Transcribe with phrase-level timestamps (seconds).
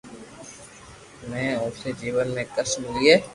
[1.29, 3.15] نھ اوسي جيون ۾ ڪسٽ ملئي